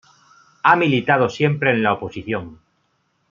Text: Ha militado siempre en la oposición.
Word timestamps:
Ha 0.63 0.75
militado 0.75 1.29
siempre 1.29 1.69
en 1.69 1.83
la 1.83 1.93
oposición. 1.93 2.57